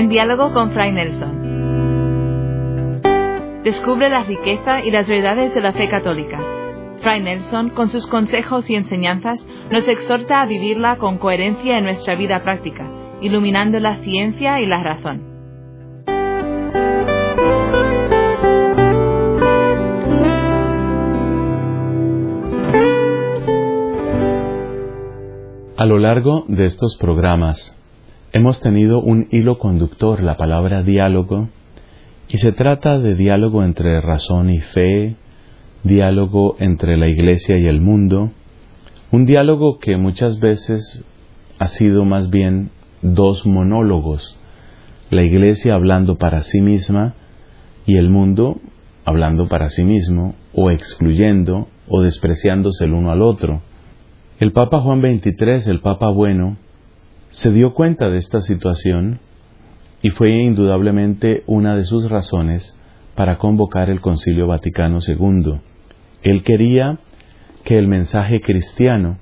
en 0.00 0.08
diálogo 0.08 0.52
con 0.54 0.72
Fray 0.72 0.92
Nelson. 0.92 3.02
Descubre 3.62 4.08
la 4.08 4.22
riqueza 4.22 4.82
y 4.82 4.90
las 4.90 5.06
verdades 5.06 5.54
de 5.54 5.60
la 5.60 5.74
fe 5.74 5.90
católica. 5.90 6.38
Fray 7.02 7.22
Nelson, 7.22 7.68
con 7.70 7.90
sus 7.90 8.06
consejos 8.06 8.70
y 8.70 8.76
enseñanzas, 8.76 9.46
nos 9.70 9.86
exhorta 9.86 10.40
a 10.40 10.46
vivirla 10.46 10.96
con 10.96 11.18
coherencia 11.18 11.76
en 11.76 11.84
nuestra 11.84 12.14
vida 12.14 12.42
práctica, 12.42 12.90
iluminando 13.20 13.78
la 13.78 14.02
ciencia 14.02 14.62
y 14.62 14.66
la 14.66 14.82
razón. 14.82 15.28
A 25.76 25.84
lo 25.84 25.98
largo 25.98 26.46
de 26.48 26.64
estos 26.64 26.96
programas 26.98 27.76
hemos 28.32 28.60
tenido 28.60 29.00
un 29.00 29.28
hilo 29.30 29.58
conductor, 29.58 30.22
la 30.22 30.36
palabra 30.36 30.82
diálogo, 30.82 31.48
y 32.28 32.38
se 32.38 32.52
trata 32.52 32.98
de 32.98 33.16
diálogo 33.16 33.64
entre 33.64 34.00
razón 34.00 34.50
y 34.50 34.60
fe, 34.60 35.16
diálogo 35.82 36.56
entre 36.60 36.96
la 36.96 37.08
Iglesia 37.08 37.58
y 37.58 37.66
el 37.66 37.80
mundo, 37.80 38.30
un 39.10 39.26
diálogo 39.26 39.78
que 39.78 39.96
muchas 39.96 40.38
veces 40.38 41.04
ha 41.58 41.66
sido 41.66 42.04
más 42.04 42.30
bien 42.30 42.70
dos 43.02 43.46
monólogos, 43.46 44.38
la 45.10 45.22
Iglesia 45.22 45.74
hablando 45.74 46.16
para 46.16 46.42
sí 46.42 46.60
misma 46.60 47.14
y 47.86 47.96
el 47.96 48.10
mundo 48.10 48.60
hablando 49.04 49.48
para 49.48 49.68
sí 49.70 49.82
mismo, 49.82 50.36
o 50.54 50.70
excluyendo 50.70 51.66
o 51.88 52.02
despreciándose 52.02 52.84
el 52.84 52.92
uno 52.92 53.10
al 53.10 53.22
otro. 53.22 53.62
El 54.38 54.52
Papa 54.52 54.80
Juan 54.80 55.00
XXIII, 55.00 55.70
el 55.70 55.80
Papa 55.80 56.10
bueno, 56.10 56.56
se 57.30 57.50
dio 57.50 57.74
cuenta 57.74 58.10
de 58.10 58.18
esta 58.18 58.40
situación 58.40 59.20
y 60.02 60.10
fue 60.10 60.30
indudablemente 60.42 61.44
una 61.46 61.76
de 61.76 61.84
sus 61.84 62.08
razones 62.10 62.76
para 63.14 63.38
convocar 63.38 63.88
el 63.90 64.00
Concilio 64.00 64.46
Vaticano 64.46 64.98
II. 65.06 65.60
Él 66.22 66.42
quería 66.42 66.98
que 67.64 67.78
el 67.78 67.86
mensaje 67.86 68.40
cristiano 68.40 69.18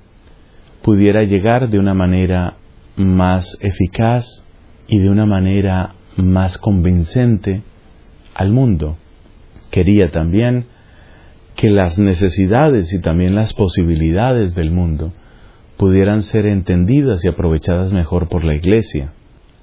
pudiera 0.81 1.23
llegar 1.23 1.69
de 1.69 1.77
una 1.77 1.93
manera 1.93 2.57
más 2.95 3.57
eficaz 3.61 4.45
y 4.87 4.99
de 4.99 5.09
una 5.09 5.25
manera 5.25 5.93
más 6.17 6.57
convincente 6.57 7.63
al 8.33 8.51
mundo. 8.51 8.97
Quería 9.69 10.09
también 10.09 10.65
que 11.55 11.69
las 11.69 11.99
necesidades 11.99 12.91
y 12.93 13.01
también 13.01 13.35
las 13.35 13.53
posibilidades 13.53 14.55
del 14.55 14.71
mundo 14.71 15.13
pudieran 15.79 16.23
ser 16.23 16.45
entendidas 16.45 17.23
y 17.23 17.29
aprovechadas 17.29 17.93
mejor 17.93 18.27
por 18.27 18.43
la 18.43 18.53
Iglesia. 18.53 19.13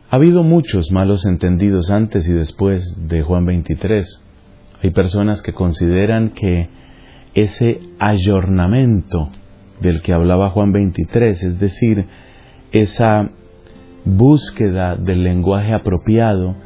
Ha 0.08 0.16
habido 0.16 0.42
muchos 0.42 0.90
malos 0.90 1.26
entendidos 1.26 1.90
antes 1.90 2.26
y 2.26 2.32
después 2.32 2.82
de 3.06 3.20
Juan 3.20 3.44
23. 3.44 4.24
Hay 4.82 4.90
personas 4.92 5.42
que 5.42 5.52
consideran 5.52 6.30
que 6.30 6.70
ese 7.34 7.80
ayornamiento 7.98 9.28
del 9.82 10.00
que 10.00 10.14
hablaba 10.14 10.48
Juan 10.48 10.72
23, 10.72 11.42
es 11.42 11.60
decir, 11.60 12.06
esa 12.72 13.30
búsqueda 14.06 14.96
del 14.96 15.22
lenguaje 15.22 15.74
apropiado 15.74 16.56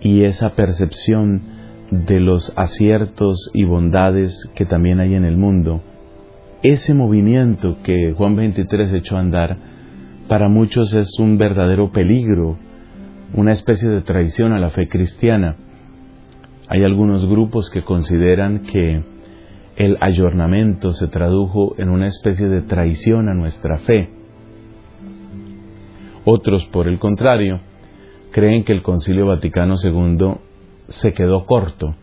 y 0.00 0.22
esa 0.22 0.50
percepción 0.50 1.42
de 1.90 2.20
los 2.20 2.56
aciertos 2.56 3.50
y 3.52 3.64
bondades 3.64 4.48
que 4.54 4.64
también 4.64 5.00
hay 5.00 5.14
en 5.14 5.24
el 5.24 5.36
mundo. 5.36 5.82
Ese 6.62 6.94
movimiento 6.94 7.78
que 7.82 8.12
Juan 8.12 8.36
23 8.36 8.92
echó 8.94 9.16
a 9.16 9.20
andar, 9.20 9.56
para 10.28 10.48
muchos 10.48 10.94
es 10.94 11.18
un 11.18 11.36
verdadero 11.36 11.90
peligro, 11.90 12.56
una 13.34 13.50
especie 13.50 13.88
de 13.88 14.02
traición 14.02 14.52
a 14.52 14.60
la 14.60 14.70
fe 14.70 14.88
cristiana. 14.88 15.56
Hay 16.68 16.84
algunos 16.84 17.28
grupos 17.28 17.68
que 17.68 17.82
consideran 17.82 18.60
que 18.60 19.02
el 19.74 19.98
ayornamiento 20.00 20.92
se 20.92 21.08
tradujo 21.08 21.74
en 21.78 21.88
una 21.88 22.06
especie 22.06 22.48
de 22.48 22.62
traición 22.62 23.28
a 23.28 23.34
nuestra 23.34 23.78
fe. 23.78 24.10
Otros, 26.24 26.64
por 26.66 26.86
el 26.86 27.00
contrario, 27.00 27.58
creen 28.30 28.62
que 28.62 28.72
el 28.72 28.82
Concilio 28.82 29.26
Vaticano 29.26 29.74
II 29.82 30.34
se 30.88 31.12
quedó 31.12 31.44
corto 31.44 31.96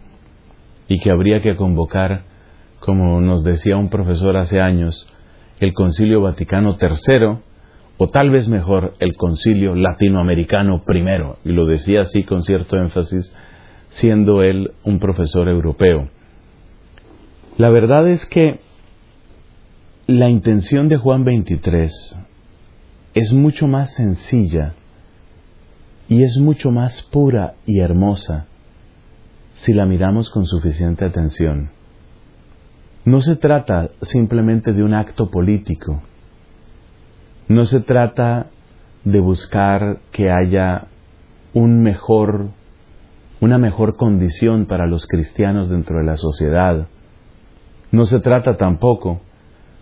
y 0.89 0.99
que 0.99 1.11
habría 1.11 1.39
que 1.39 1.55
convocar, 1.55 2.23
como 2.79 3.21
nos 3.21 3.43
decía 3.43 3.77
un 3.77 3.89
profesor 3.89 4.37
hace 4.37 4.61
años, 4.61 5.07
el 5.59 5.73
Concilio 5.73 6.21
Vaticano 6.21 6.77
III 6.79 7.39
o 7.97 8.07
tal 8.07 8.29
vez 8.29 8.47
mejor 8.47 8.93
el 8.99 9.15
Concilio 9.17 9.75
Latinoamericano 9.75 10.83
primero, 10.85 11.37
y 11.43 11.51
lo 11.51 11.65
decía 11.65 12.01
así 12.01 12.23
con 12.23 12.43
cierto 12.43 12.77
énfasis, 12.77 13.35
siendo 13.89 14.41
él 14.41 14.71
un 14.83 14.99
profesor 14.99 15.49
europeo. 15.49 16.07
La 17.57 17.69
verdad 17.69 18.07
es 18.07 18.25
que 18.25 18.61
la 20.07 20.29
intención 20.29 20.87
de 20.87 20.95
Juan 20.95 21.25
23 21.25 22.19
es 23.15 23.33
mucho 23.33 23.67
más 23.67 23.93
sencilla 23.95 24.75
y 26.07 26.23
es 26.23 26.37
mucho 26.37 26.71
más 26.71 27.01
pura 27.11 27.55
y 27.65 27.79
hermosa 27.79 28.47
si 29.55 29.73
la 29.73 29.85
miramos 29.85 30.29
con 30.29 30.45
suficiente 30.45 31.03
atención. 31.03 31.71
No 33.05 33.21
se 33.21 33.35
trata 33.35 33.89
simplemente 34.01 34.73
de 34.73 34.83
un 34.83 34.93
acto 34.93 35.29
político, 35.29 36.01
no 37.47 37.65
se 37.65 37.79
trata 37.79 38.47
de 39.03 39.19
buscar 39.19 39.99
que 40.11 40.29
haya 40.29 40.87
un 41.53 41.81
mejor, 41.81 42.49
una 43.41 43.57
mejor 43.57 43.95
condición 43.95 44.65
para 44.65 44.85
los 44.85 45.07
cristianos 45.07 45.69
dentro 45.69 45.97
de 45.97 46.05
la 46.05 46.15
sociedad. 46.15 46.87
No 47.91 48.05
se 48.05 48.19
trata 48.19 48.57
tampoco, 48.57 49.21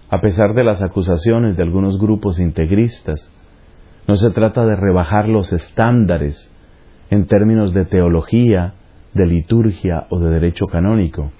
a 0.10 0.22
pesar 0.22 0.54
de 0.54 0.64
las 0.64 0.82
acusaciones 0.82 1.58
de 1.58 1.64
algunos 1.64 2.00
grupos 2.00 2.40
integristas, 2.40 3.34
no 4.08 4.16
se 4.16 4.30
trata 4.30 4.66
de 4.66 4.78
rebajar 4.78 5.28
los 5.28 5.52
estándares 5.52 6.50
en 7.10 7.26
términos 7.26 7.74
de 7.74 7.84
teología 7.84 8.76
de 9.14 9.26
liturgia 9.26 10.06
o 10.10 10.20
de 10.20 10.30
derecho 10.30 10.68
canónico. 10.68 11.32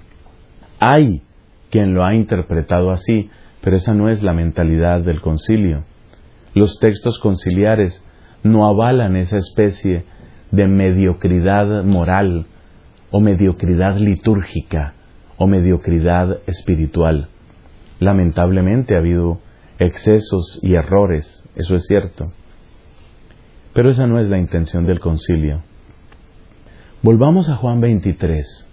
Hay 0.78 1.22
quien 1.70 1.94
lo 1.94 2.04
ha 2.04 2.14
interpretado 2.14 2.90
así, 2.90 3.30
pero 3.60 3.76
esa 3.76 3.94
no 3.94 4.08
es 4.08 4.22
la 4.22 4.32
mentalidad 4.32 5.00
del 5.00 5.20
concilio. 5.20 5.84
Los 6.54 6.78
textos 6.80 7.18
conciliares 7.18 8.04
no 8.42 8.66
avalan 8.66 9.16
esa 9.16 9.36
especie 9.36 10.04
de 10.50 10.66
mediocridad 10.66 11.84
moral 11.84 12.46
o 13.10 13.20
mediocridad 13.20 13.98
litúrgica 13.98 14.94
o 15.36 15.46
mediocridad 15.46 16.38
espiritual. 16.46 17.28
Lamentablemente 18.00 18.94
ha 18.94 18.98
habido 18.98 19.40
excesos 19.78 20.60
y 20.62 20.74
errores, 20.74 21.44
eso 21.56 21.74
es 21.74 21.84
cierto. 21.86 22.32
Pero 23.72 23.90
esa 23.90 24.06
no 24.06 24.18
es 24.18 24.28
la 24.28 24.38
intención 24.38 24.84
del 24.84 25.00
concilio. 25.00 25.62
Volvamos 27.02 27.48
a 27.48 27.56
Juan 27.56 27.80
23. 27.80 28.67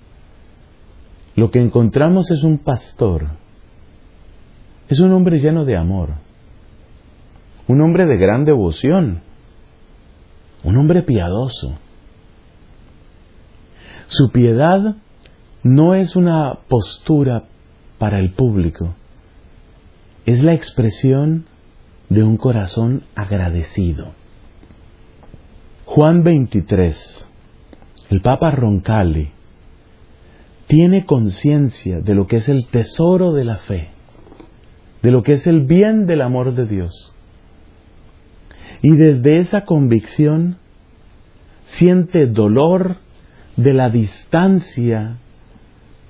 Lo 1.35 1.51
que 1.51 1.59
encontramos 1.59 2.31
es 2.31 2.44
un 2.44 2.59
pastor. 2.59 3.28
Es 4.88 5.00
un 5.00 5.12
hombre 5.12 5.40
lleno 5.40 5.66
de 5.66 5.75
amor. 5.75 6.16
Un 7.68 7.81
hombre 7.81 8.06
de 8.06 8.18
gran 8.18 8.46
devoción. 8.46 9.22
Un 10.63 10.78
hombre 10.78 11.03
piadoso. 11.03 11.78
Su 14.07 14.31
piedad 14.31 14.95
no 15.63 15.95
es 15.95 16.16
una 16.16 16.59
postura 16.68 17.45
para 17.97 18.19
el 18.19 18.31
público. 18.34 18.95
Es 20.25 20.44
la 20.44 20.53
expresión 20.53 21.45
de 22.09 22.24
un 22.24 22.38
corazón 22.38 23.03
agradecido. 23.16 24.13
Juan 25.86 26.24
23 26.24 27.25
el 28.10 28.21
Papa 28.21 28.51
Roncalli 28.51 29.31
tiene 30.67 31.06
conciencia 31.06 32.00
de 32.00 32.15
lo 32.15 32.27
que 32.27 32.38
es 32.38 32.50
el 32.50 32.67
tesoro 32.67 33.33
de 33.33 33.44
la 33.44 33.57
fe, 33.57 33.89
de 35.01 35.12
lo 35.12 35.23
que 35.23 35.33
es 35.33 35.47
el 35.47 35.62
bien 35.65 36.06
del 36.06 36.21
amor 36.21 36.53
de 36.53 36.65
Dios. 36.65 37.13
Y 38.81 38.95
desde 38.95 39.39
esa 39.39 39.62
convicción 39.62 40.57
siente 41.65 42.25
dolor 42.27 42.97
de 43.57 43.73
la 43.73 43.89
distancia, 43.89 45.17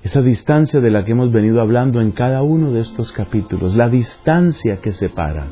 esa 0.02 0.20
distancia 0.20 0.80
de 0.80 0.90
la 0.90 1.04
que 1.04 1.12
hemos 1.12 1.32
venido 1.32 1.60
hablando 1.60 2.00
en 2.00 2.12
cada 2.12 2.42
uno 2.42 2.72
de 2.72 2.80
estos 2.80 3.12
capítulos, 3.12 3.76
la 3.76 3.88
distancia 3.88 4.78
que 4.82 4.92
separa 4.92 5.48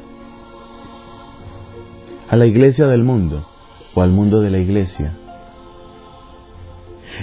a 2.28 2.36
la 2.36 2.46
iglesia 2.46 2.86
del 2.86 3.04
mundo 3.04 3.46
o 3.94 4.02
al 4.02 4.10
mundo 4.10 4.40
de 4.40 4.50
la 4.50 4.58
iglesia 4.58 5.14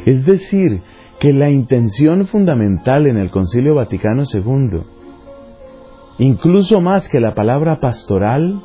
es 0.05 0.25
decir, 0.25 0.81
que 1.21 1.31
la 1.33 1.51
intención 1.51 2.25
fundamental 2.25 3.05
en 3.05 3.17
el 3.17 3.29
Concilio 3.29 3.75
Vaticano 3.75 4.23
II, 4.23 4.81
incluso 6.17 6.81
más 6.81 7.07
que 7.09 7.19
la 7.19 7.35
palabra 7.35 7.79
pastoral, 7.79 8.59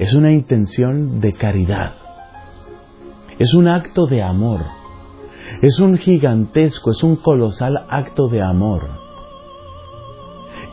es 0.00 0.12
una 0.12 0.32
intención 0.32 1.20
de 1.20 1.34
caridad. 1.34 1.92
Es 3.38 3.54
un 3.54 3.68
acto 3.68 4.06
de 4.06 4.24
amor. 4.24 4.62
Es 5.62 5.78
un 5.78 5.98
gigantesco, 5.98 6.90
es 6.90 7.04
un 7.04 7.14
colosal 7.14 7.86
acto 7.88 8.26
de 8.26 8.42
amor. 8.42 8.98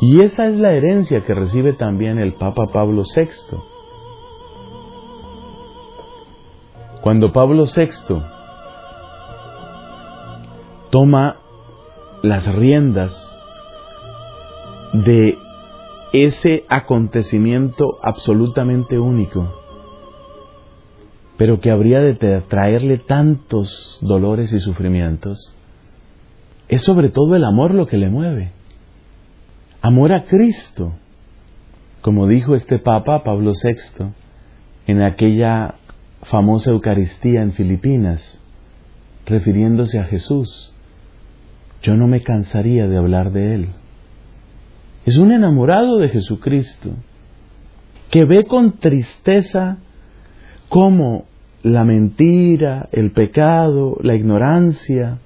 Y 0.01 0.21
esa 0.21 0.47
es 0.47 0.57
la 0.57 0.71
herencia 0.71 1.21
que 1.21 1.35
recibe 1.35 1.73
también 1.73 2.17
el 2.17 2.33
Papa 2.33 2.65
Pablo 2.73 3.03
VI. 3.15 3.57
Cuando 7.03 7.31
Pablo 7.31 7.65
VI 7.65 8.38
toma 10.91 11.37
las 12.21 12.53
riendas 12.53 13.13
de 14.93 15.37
ese 16.13 16.65
acontecimiento 16.67 17.99
absolutamente 18.01 18.97
único, 18.97 19.53
pero 21.37 21.59
que 21.59 21.71
habría 21.71 21.99
de 21.99 22.15
traerle 22.41 22.97
tantos 22.97 23.99
dolores 24.01 24.51
y 24.51 24.59
sufrimientos, 24.59 25.55
es 26.67 26.81
sobre 26.81 27.09
todo 27.09 27.35
el 27.35 27.43
amor 27.43 27.73
lo 27.73 27.85
que 27.87 27.97
le 27.97 28.09
mueve. 28.09 28.51
Amor 29.81 30.13
a 30.13 30.25
Cristo, 30.25 30.93
como 32.01 32.27
dijo 32.27 32.55
este 32.55 32.79
Papa 32.79 33.23
Pablo 33.23 33.51
VI 33.51 34.07
en 34.87 35.01
aquella 35.01 35.75
famosa 36.23 36.71
Eucaristía 36.71 37.41
en 37.41 37.53
Filipinas, 37.53 38.39
refiriéndose 39.25 39.99
a 39.99 40.05
Jesús. 40.05 40.73
Yo 41.81 41.95
no 41.95 42.07
me 42.07 42.23
cansaría 42.23 42.87
de 42.87 42.97
hablar 42.97 43.31
de 43.31 43.55
Él. 43.55 43.69
Es 45.05 45.17
un 45.17 45.31
enamorado 45.31 45.97
de 45.97 46.09
Jesucristo 46.09 46.91
que 48.11 48.25
ve 48.25 48.45
con 48.45 48.79
tristeza 48.79 49.77
cómo 50.67 51.25
la 51.63 51.83
mentira, 51.83 52.89
el 52.91 53.11
pecado, 53.11 53.97
la 54.01 54.15
ignorancia, 54.15 55.19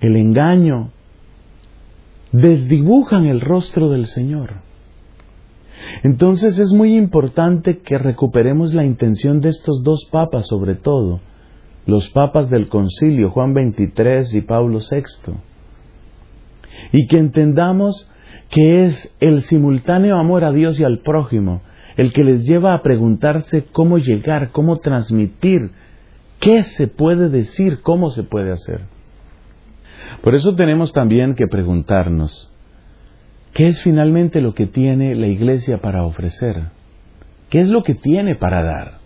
el 0.00 0.16
engaño, 0.16 0.90
desdibujan 2.32 3.26
el 3.26 3.40
rostro 3.40 3.90
del 3.90 4.06
Señor. 4.06 4.54
Entonces 6.02 6.58
es 6.58 6.72
muy 6.72 6.96
importante 6.96 7.78
que 7.78 7.98
recuperemos 7.98 8.74
la 8.74 8.84
intención 8.84 9.40
de 9.40 9.50
estos 9.50 9.82
dos 9.82 10.08
papas 10.10 10.46
sobre 10.46 10.74
todo, 10.74 11.20
los 11.86 12.08
papas 12.10 12.50
del 12.50 12.68
concilio, 12.68 13.30
Juan 13.30 13.54
XXIII 13.54 14.38
y 14.38 14.40
Pablo 14.42 14.78
VI, 14.78 15.34
y 16.92 17.06
que 17.06 17.18
entendamos 17.18 18.10
que 18.50 18.86
es 18.86 19.16
el 19.20 19.42
simultáneo 19.42 20.16
amor 20.18 20.44
a 20.44 20.52
Dios 20.52 20.78
y 20.78 20.84
al 20.84 21.00
prójimo 21.00 21.62
el 21.96 22.12
que 22.12 22.24
les 22.24 22.44
lleva 22.44 22.74
a 22.74 22.82
preguntarse 22.82 23.64
cómo 23.72 23.98
llegar, 23.98 24.50
cómo 24.52 24.76
transmitir, 24.76 25.70
qué 26.40 26.62
se 26.62 26.88
puede 26.88 27.30
decir, 27.30 27.80
cómo 27.82 28.10
se 28.10 28.22
puede 28.22 28.52
hacer. 28.52 28.82
Por 30.22 30.34
eso 30.34 30.54
tenemos 30.54 30.92
también 30.92 31.34
que 31.34 31.46
preguntarnos, 31.46 32.52
¿qué 33.54 33.66
es 33.66 33.82
finalmente 33.82 34.40
lo 34.40 34.54
que 34.54 34.66
tiene 34.66 35.14
la 35.14 35.26
Iglesia 35.26 35.78
para 35.78 36.04
ofrecer? 36.04 36.64
¿Qué 37.48 37.60
es 37.60 37.70
lo 37.70 37.82
que 37.82 37.94
tiene 37.94 38.34
para 38.34 38.62
dar? 38.62 38.98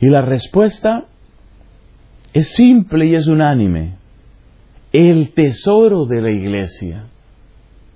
Y 0.00 0.08
la 0.08 0.22
respuesta 0.22 1.04
es 2.32 2.54
simple 2.54 3.06
y 3.06 3.14
es 3.14 3.26
unánime. 3.26 3.96
El 4.92 5.32
tesoro 5.32 6.04
de 6.04 6.20
la 6.20 6.30
Iglesia 6.30 7.06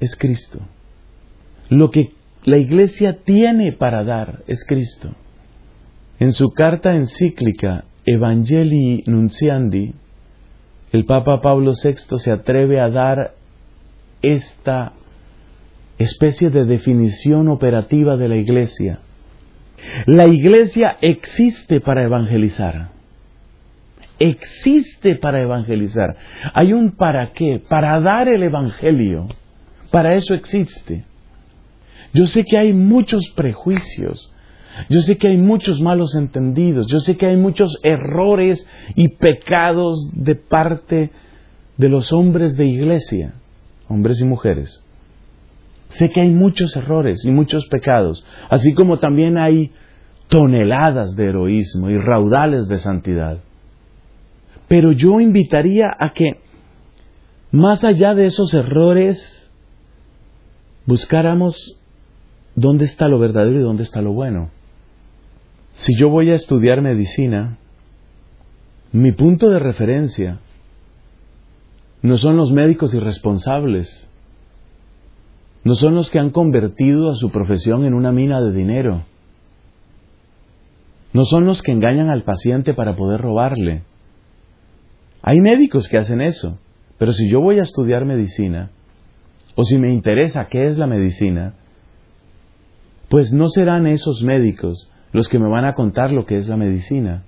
es 0.00 0.16
Cristo. 0.16 0.60
Lo 1.68 1.90
que 1.90 2.12
la 2.44 2.56
Iglesia 2.56 3.18
tiene 3.24 3.72
para 3.72 4.02
dar 4.04 4.42
es 4.46 4.64
Cristo. 4.64 5.10
En 6.18 6.32
su 6.32 6.50
carta 6.50 6.92
encíclica 6.92 7.84
Evangelii 8.06 9.04
Nunciandi, 9.06 9.94
el 10.92 11.04
Papa 11.04 11.42
Pablo 11.42 11.72
VI 11.72 12.18
se 12.18 12.30
atreve 12.30 12.80
a 12.80 12.88
dar 12.88 13.34
esta 14.22 14.92
especie 15.98 16.48
de 16.50 16.64
definición 16.64 17.48
operativa 17.48 18.16
de 18.16 18.28
la 18.28 18.36
Iglesia. 18.36 19.00
La 20.06 20.26
Iglesia 20.26 20.96
existe 21.02 21.80
para 21.80 22.04
evangelizar. 22.04 22.95
Existe 24.18 25.16
para 25.16 25.42
evangelizar. 25.42 26.16
Hay 26.54 26.72
un 26.72 26.92
para 26.92 27.32
qué, 27.32 27.62
para 27.68 28.00
dar 28.00 28.28
el 28.28 28.42
Evangelio. 28.42 29.26
Para 29.90 30.14
eso 30.14 30.34
existe. 30.34 31.04
Yo 32.12 32.26
sé 32.26 32.44
que 32.44 32.56
hay 32.56 32.72
muchos 32.72 33.22
prejuicios, 33.36 34.32
yo 34.88 35.02
sé 35.02 35.18
que 35.18 35.28
hay 35.28 35.36
muchos 35.36 35.80
malos 35.80 36.14
entendidos, 36.14 36.86
yo 36.86 36.98
sé 37.00 37.16
que 37.16 37.26
hay 37.26 37.36
muchos 37.36 37.78
errores 37.82 38.66
y 38.94 39.08
pecados 39.08 40.10
de 40.14 40.34
parte 40.34 41.10
de 41.76 41.88
los 41.88 42.12
hombres 42.12 42.56
de 42.56 42.66
iglesia, 42.66 43.34
hombres 43.88 44.20
y 44.20 44.24
mujeres. 44.24 44.82
Sé 45.88 46.10
que 46.10 46.22
hay 46.22 46.30
muchos 46.30 46.74
errores 46.76 47.22
y 47.24 47.30
muchos 47.30 47.66
pecados, 47.66 48.24
así 48.48 48.72
como 48.72 48.98
también 48.98 49.36
hay 49.36 49.72
toneladas 50.28 51.16
de 51.16 51.26
heroísmo 51.26 51.90
y 51.90 51.98
raudales 51.98 52.66
de 52.66 52.78
santidad. 52.78 53.38
Pero 54.68 54.92
yo 54.92 55.20
invitaría 55.20 55.94
a 55.98 56.12
que, 56.12 56.40
más 57.52 57.84
allá 57.84 58.14
de 58.14 58.26
esos 58.26 58.52
errores, 58.54 59.50
buscáramos 60.86 61.78
dónde 62.54 62.84
está 62.84 63.08
lo 63.08 63.18
verdadero 63.18 63.60
y 63.60 63.62
dónde 63.62 63.84
está 63.84 64.02
lo 64.02 64.12
bueno. 64.12 64.50
Si 65.72 65.92
yo 65.98 66.08
voy 66.08 66.30
a 66.30 66.34
estudiar 66.34 66.80
medicina, 66.80 67.58
mi 68.92 69.12
punto 69.12 69.50
de 69.50 69.58
referencia 69.58 70.38
no 72.02 72.18
son 72.18 72.36
los 72.36 72.50
médicos 72.50 72.94
irresponsables, 72.94 74.10
no 75.64 75.74
son 75.74 75.94
los 75.94 76.10
que 76.10 76.18
han 76.18 76.30
convertido 76.30 77.10
a 77.10 77.16
su 77.16 77.30
profesión 77.30 77.84
en 77.84 77.92
una 77.92 78.12
mina 78.12 78.40
de 78.40 78.52
dinero, 78.52 79.02
no 81.12 81.24
son 81.24 81.44
los 81.44 81.62
que 81.62 81.72
engañan 81.72 82.08
al 82.08 82.22
paciente 82.22 82.72
para 82.72 82.96
poder 82.96 83.20
robarle. 83.20 83.82
Hay 85.22 85.40
médicos 85.40 85.88
que 85.88 85.98
hacen 85.98 86.20
eso, 86.20 86.58
pero 86.98 87.12
si 87.12 87.28
yo 87.30 87.40
voy 87.40 87.58
a 87.58 87.62
estudiar 87.62 88.04
medicina, 88.04 88.70
o 89.54 89.64
si 89.64 89.78
me 89.78 89.92
interesa 89.92 90.46
qué 90.48 90.66
es 90.66 90.78
la 90.78 90.86
medicina, 90.86 91.54
pues 93.08 93.32
no 93.32 93.48
serán 93.48 93.86
esos 93.86 94.22
médicos 94.22 94.90
los 95.12 95.28
que 95.28 95.38
me 95.38 95.48
van 95.48 95.64
a 95.64 95.74
contar 95.74 96.12
lo 96.12 96.26
que 96.26 96.36
es 96.36 96.48
la 96.48 96.56
medicina. 96.56 97.24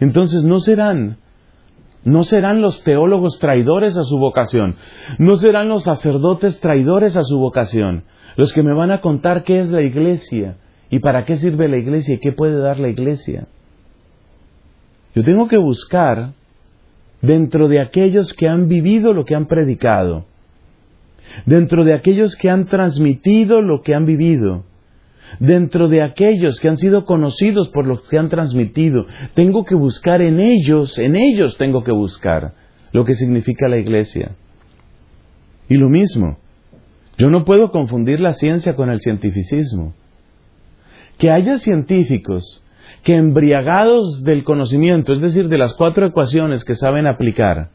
Entonces 0.00 0.44
no 0.44 0.60
serán, 0.60 1.18
no 2.04 2.22
serán 2.24 2.60
los 2.60 2.82
teólogos 2.84 3.38
traidores 3.38 3.96
a 3.96 4.04
su 4.04 4.18
vocación, 4.18 4.76
no 5.18 5.36
serán 5.36 5.68
los 5.68 5.84
sacerdotes 5.84 6.60
traidores 6.60 7.16
a 7.16 7.22
su 7.22 7.38
vocación, 7.38 8.04
los 8.36 8.52
que 8.52 8.62
me 8.62 8.74
van 8.74 8.90
a 8.90 9.00
contar 9.00 9.44
qué 9.44 9.60
es 9.60 9.70
la 9.70 9.82
iglesia 9.82 10.58
y 10.90 10.98
para 10.98 11.24
qué 11.24 11.36
sirve 11.36 11.68
la 11.68 11.78
iglesia 11.78 12.16
y 12.16 12.20
qué 12.20 12.32
puede 12.32 12.58
dar 12.58 12.78
la 12.78 12.88
iglesia. 12.88 13.48
Yo 15.14 15.24
tengo 15.24 15.48
que 15.48 15.58
buscar 15.58 16.32
dentro 17.22 17.68
de 17.68 17.80
aquellos 17.80 18.32
que 18.34 18.48
han 18.48 18.68
vivido 18.68 19.12
lo 19.12 19.24
que 19.24 19.34
han 19.34 19.46
predicado, 19.46 20.26
dentro 21.46 21.84
de 21.84 21.94
aquellos 21.94 22.36
que 22.36 22.50
han 22.50 22.66
transmitido 22.66 23.62
lo 23.62 23.82
que 23.82 23.94
han 23.94 24.06
vivido, 24.06 24.64
dentro 25.40 25.88
de 25.88 26.02
aquellos 26.02 26.60
que 26.60 26.68
han 26.68 26.76
sido 26.76 27.04
conocidos 27.04 27.68
por 27.68 27.86
lo 27.86 28.00
que 28.02 28.18
han 28.18 28.28
transmitido. 28.28 29.06
Tengo 29.34 29.64
que 29.64 29.74
buscar 29.74 30.22
en 30.22 30.40
ellos, 30.40 30.98
en 30.98 31.16
ellos 31.16 31.56
tengo 31.58 31.84
que 31.84 31.92
buscar 31.92 32.54
lo 32.92 33.04
que 33.04 33.14
significa 33.14 33.68
la 33.68 33.78
iglesia. 33.78 34.36
Y 35.68 35.76
lo 35.76 35.88
mismo, 35.88 36.38
yo 37.18 37.28
no 37.30 37.44
puedo 37.44 37.70
confundir 37.70 38.20
la 38.20 38.32
ciencia 38.34 38.74
con 38.74 38.90
el 38.90 39.00
cientificismo. 39.00 39.94
Que 41.18 41.30
haya 41.30 41.58
científicos 41.58 42.64
que 43.02 43.14
embriagados 43.14 44.22
del 44.24 44.44
conocimiento, 44.44 45.12
es 45.12 45.20
decir, 45.20 45.48
de 45.48 45.58
las 45.58 45.74
cuatro 45.74 46.06
ecuaciones 46.06 46.64
que 46.64 46.74
saben 46.74 47.06
aplicar, 47.06 47.70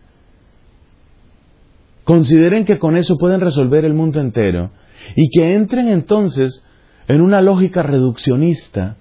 consideren 2.04 2.66
que 2.66 2.80
con 2.80 2.98
eso 2.98 3.18
pueden 3.18 3.42
resolver 3.42 3.86
el 3.86 3.94
mundo 3.94 4.20
entero 4.20 4.72
y 5.16 5.30
que 5.30 5.54
entren 5.56 5.88
entonces 5.88 6.66
en 7.08 7.22
una 7.22 7.42
lógica 7.42 7.84
reduccionista 7.84 8.98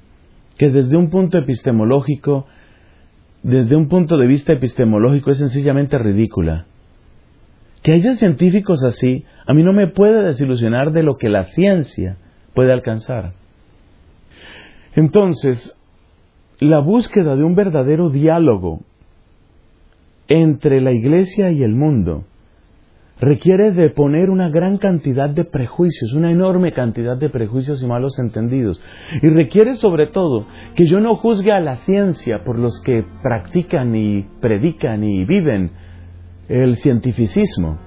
que 0.59 0.71
desde 0.71 0.97
un 0.97 1.11
punto 1.11 1.38
epistemológico, 1.38 2.47
desde 3.43 3.75
un 3.75 3.88
punto 3.88 4.17
de 4.17 4.26
vista 4.26 4.52
epistemológico 4.52 5.31
es 5.31 5.38
sencillamente 5.38 5.99
ridícula. 5.99 6.67
Que 7.83 7.93
haya 7.93 8.14
científicos 8.14 8.85
así, 8.85 9.25
a 9.47 9.55
mí 9.55 9.64
no 9.64 9.73
me 9.73 9.88
puede 9.88 10.23
desilusionar 10.23 10.93
de 10.93 11.02
lo 11.02 11.17
que 11.17 11.29
la 11.29 11.45
ciencia 11.45 12.17
puede 12.55 12.73
alcanzar. 12.73 13.33
Entonces, 14.95 15.76
la 16.62 16.81
búsqueda 16.81 17.37
de 17.37 17.45
un 17.45 17.54
verdadero 17.54 18.11
diálogo 18.11 18.81
entre 20.28 20.81
la 20.81 20.92
Iglesia 20.92 21.50
y 21.50 21.62
el 21.62 21.75
mundo 21.75 22.25
requiere 23.21 23.71
de 23.71 23.90
poner 23.90 24.31
una 24.31 24.49
gran 24.49 24.78
cantidad 24.78 25.31
de 25.31 25.45
prejuicios, 25.45 26.12
una 26.12 26.33
enorme 26.33 26.73
cantidad 26.73 27.16
de 27.16 27.31
prejuicios 27.31 27.83
y 27.83 27.87
malos 27.87 28.19
entendidos. 28.19 28.81
Y 29.23 29.28
requiere 29.28 29.75
sobre 29.75 30.09
todo 30.09 30.47
que 30.75 30.87
yo 30.87 31.00
no 31.00 31.16
juzgue 31.16 31.52
a 31.52 31.61
la 31.61 31.76
ciencia 31.76 32.42
por 32.45 32.59
los 32.59 32.81
que 32.85 33.04
practican 33.23 33.95
y 33.95 34.23
predican 34.40 35.04
y 35.04 35.25
viven 35.25 35.71
el 36.49 36.76
cientificismo. 36.76 37.78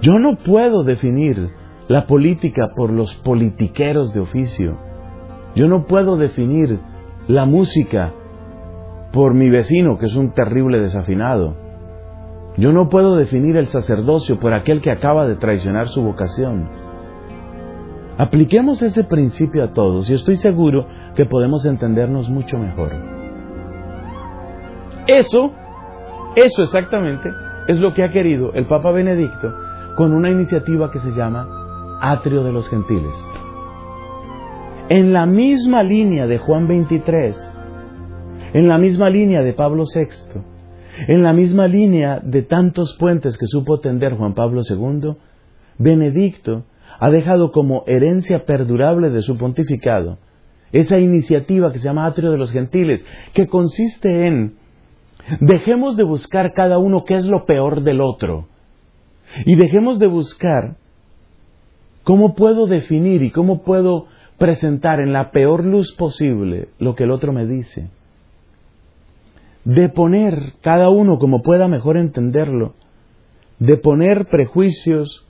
Yo 0.00 0.18
no 0.18 0.36
puedo 0.36 0.82
definir 0.82 1.50
la 1.88 2.06
política 2.06 2.68
por 2.74 2.90
los 2.90 3.14
politiqueros 3.16 4.14
de 4.14 4.20
oficio. 4.20 4.91
Yo 5.54 5.68
no 5.68 5.86
puedo 5.86 6.16
definir 6.16 6.80
la 7.28 7.44
música 7.44 8.12
por 9.12 9.34
mi 9.34 9.50
vecino, 9.50 9.98
que 9.98 10.06
es 10.06 10.16
un 10.16 10.32
terrible 10.32 10.80
desafinado. 10.80 11.54
Yo 12.56 12.72
no 12.72 12.88
puedo 12.88 13.16
definir 13.16 13.56
el 13.56 13.66
sacerdocio 13.66 14.38
por 14.38 14.54
aquel 14.54 14.80
que 14.80 14.90
acaba 14.90 15.26
de 15.26 15.36
traicionar 15.36 15.88
su 15.88 16.02
vocación. 16.02 16.68
Apliquemos 18.18 18.82
ese 18.82 19.04
principio 19.04 19.64
a 19.64 19.72
todos 19.72 20.08
y 20.10 20.14
estoy 20.14 20.36
seguro 20.36 20.86
que 21.14 21.26
podemos 21.26 21.64
entendernos 21.64 22.28
mucho 22.28 22.58
mejor. 22.58 22.90
Eso, 25.06 25.50
eso 26.36 26.62
exactamente, 26.62 27.30
es 27.68 27.80
lo 27.80 27.92
que 27.92 28.04
ha 28.04 28.12
querido 28.12 28.52
el 28.52 28.66
Papa 28.66 28.92
Benedicto 28.92 29.52
con 29.96 30.12
una 30.12 30.30
iniciativa 30.30 30.90
que 30.90 30.98
se 31.00 31.10
llama 31.12 31.48
Atrio 32.00 32.44
de 32.44 32.52
los 32.52 32.68
Gentiles. 32.68 33.41
En 34.94 35.14
la 35.14 35.24
misma 35.24 35.82
línea 35.82 36.26
de 36.26 36.36
Juan 36.36 36.68
23, 36.68 37.34
en 38.52 38.68
la 38.68 38.76
misma 38.76 39.08
línea 39.08 39.40
de 39.40 39.54
Pablo 39.54 39.84
VI, 39.84 40.38
en 41.08 41.22
la 41.22 41.32
misma 41.32 41.66
línea 41.66 42.20
de 42.22 42.42
tantos 42.42 42.94
puentes 42.98 43.38
que 43.38 43.46
supo 43.46 43.80
tender 43.80 44.18
Juan 44.18 44.34
Pablo 44.34 44.60
II, 44.68 45.14
Benedicto 45.78 46.66
ha 47.00 47.08
dejado 47.08 47.52
como 47.52 47.84
herencia 47.86 48.44
perdurable 48.44 49.08
de 49.08 49.22
su 49.22 49.38
pontificado 49.38 50.18
esa 50.72 50.98
iniciativa 50.98 51.72
que 51.72 51.78
se 51.78 51.84
llama 51.84 52.04
Atrio 52.04 52.30
de 52.30 52.36
los 52.36 52.52
Gentiles, 52.52 53.02
que 53.32 53.46
consiste 53.46 54.26
en 54.26 54.56
dejemos 55.40 55.96
de 55.96 56.04
buscar 56.04 56.52
cada 56.52 56.76
uno 56.76 57.06
qué 57.06 57.14
es 57.14 57.26
lo 57.26 57.46
peor 57.46 57.82
del 57.82 58.02
otro 58.02 58.46
y 59.46 59.56
dejemos 59.56 59.98
de 59.98 60.08
buscar 60.08 60.76
cómo 62.04 62.34
puedo 62.34 62.66
definir 62.66 63.22
y 63.22 63.30
cómo 63.30 63.62
puedo 63.62 64.12
presentar 64.38 65.00
en 65.00 65.12
la 65.12 65.30
peor 65.30 65.64
luz 65.64 65.94
posible 65.96 66.68
lo 66.78 66.94
que 66.94 67.04
el 67.04 67.10
otro 67.10 67.32
me 67.32 67.46
dice 67.46 67.88
de 69.64 69.88
poner, 69.88 70.54
cada 70.60 70.88
uno 70.88 71.18
como 71.18 71.42
pueda 71.42 71.68
mejor 71.68 71.96
entenderlo, 71.96 72.74
de 73.58 73.76
poner 73.76 74.26
prejuicios 74.26 75.26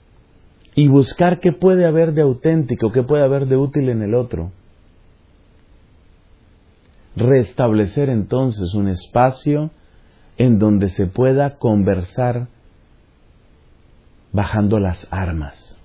y 0.75 0.87
buscar 0.87 1.39
qué 1.39 1.51
puede 1.51 1.85
haber 1.85 2.13
de 2.13 2.21
auténtico, 2.21 2.91
qué 2.91 3.03
puede 3.03 3.23
haber 3.23 3.45
de 3.45 3.57
útil 3.57 3.89
en 3.89 4.01
el 4.01 4.15
otro. 4.15 4.51
Restablecer 7.15 8.09
entonces 8.09 8.73
un 8.73 8.87
espacio 8.87 9.69
en 10.37 10.57
donde 10.57 10.89
se 10.89 11.05
pueda 11.05 11.57
conversar 11.59 12.47
bajando 14.31 14.79
las 14.79 15.07
armas. 15.11 15.77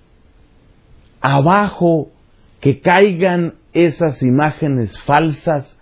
Abajo 1.21 2.09
que 2.59 2.81
caigan 2.81 3.55
esas 3.73 4.21
imágenes 4.23 4.99
falsas 5.03 5.79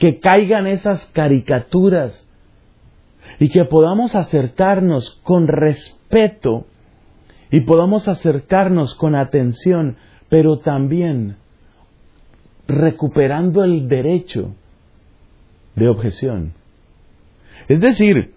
que 0.00 0.18
caigan 0.18 0.66
esas 0.66 1.06
caricaturas 1.12 2.26
y 3.38 3.50
que 3.50 3.66
podamos 3.66 4.16
acercarnos 4.16 5.20
con 5.22 5.46
respeto 5.46 6.66
y 7.50 7.60
podamos 7.60 8.08
acercarnos 8.08 8.94
con 8.94 9.14
atención, 9.14 9.98
pero 10.30 10.58
también 10.60 11.36
recuperando 12.66 13.62
el 13.62 13.88
derecho 13.88 14.54
de 15.76 15.88
objeción. 15.88 16.54
Es 17.68 17.80
decir, 17.80 18.32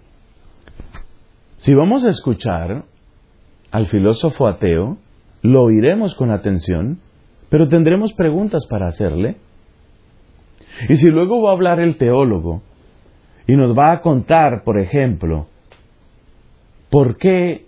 si 1.57 1.73
vamos 1.73 2.03
a 2.03 2.09
escuchar 2.09 2.83
al 3.71 3.87
filósofo 3.87 4.47
ateo, 4.47 4.97
lo 5.41 5.63
oiremos 5.63 6.13
con 6.15 6.29
atención, 6.29 6.99
pero 7.53 7.69
tendremos 7.69 8.13
preguntas 8.13 8.65
para 8.67 8.87
hacerle 8.87 9.35
y 10.89 10.95
si 10.95 11.05
luego 11.11 11.43
va 11.43 11.51
a 11.51 11.53
hablar 11.53 11.79
el 11.79 11.97
teólogo 11.97 12.63
y 13.45 13.55
nos 13.55 13.77
va 13.77 13.91
a 13.91 14.01
contar, 14.01 14.63
por 14.63 14.79
ejemplo, 14.79 15.45
por 16.89 17.17
qué 17.17 17.67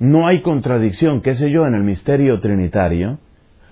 no 0.00 0.26
hay 0.26 0.42
contradicción, 0.42 1.20
qué 1.20 1.36
sé 1.36 1.48
yo, 1.52 1.64
en 1.64 1.74
el 1.74 1.84
misterio 1.84 2.40
trinitario, 2.40 3.20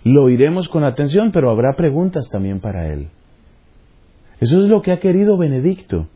lo 0.04 0.22
oiremos 0.26 0.68
con 0.68 0.84
atención, 0.84 1.32
pero 1.32 1.50
habrá 1.50 1.72
preguntas 1.72 2.28
también 2.30 2.61
para 2.61 2.87
él. 2.87 3.08
Eso 4.38 4.62
es 4.62 4.68
lo 4.68 4.80
que 4.80 4.92
ha 4.92 5.00
querido 5.00 5.37
Benedicto. 5.37 6.06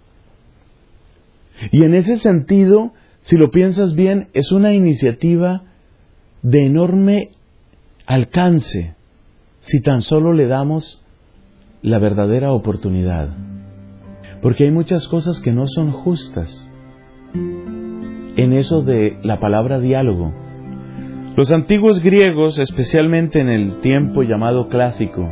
Y 1.73 1.83
en 1.83 1.97
ese 1.97 2.19
sentido, 2.19 2.93
si 3.23 3.37
lo 3.37 3.51
piensas 3.51 3.97
bien, 3.97 4.29
es 4.35 4.53
una 4.53 4.73
iniciativa 4.73 5.63
de 6.43 6.67
enorme 6.67 7.31
alcance 8.07 8.95
si 9.67 9.81
tan 9.81 10.01
solo 10.01 10.33
le 10.33 10.47
damos 10.47 11.05
la 11.83 11.99
verdadera 11.99 12.53
oportunidad. 12.53 13.31
Porque 14.41 14.65
hay 14.65 14.71
muchas 14.71 15.09
cosas 15.09 15.41
que 15.41 15.51
no 15.51 15.67
son 15.67 15.91
justas 15.91 16.71
en 17.35 18.53
eso 18.53 18.83
de 18.83 19.19
la 19.25 19.41
palabra 19.41 19.81
diálogo. 19.81 20.33
Los 21.37 21.51
antiguos 21.51 22.01
griegos, 22.01 22.61
especialmente 22.61 23.41
en 23.41 23.49
el 23.49 23.81
tiempo 23.81 24.23
llamado 24.23 24.69
clásico, 24.69 25.29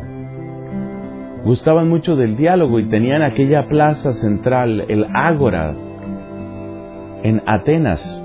gustaban 1.44 1.88
mucho 1.88 2.16
del 2.16 2.36
diálogo 2.36 2.80
y 2.80 2.88
tenían 2.88 3.22
aquella 3.22 3.68
plaza 3.68 4.14
central, 4.14 4.84
el 4.88 5.06
ágora, 5.14 5.76
en 7.22 7.40
Atenas. 7.46 8.22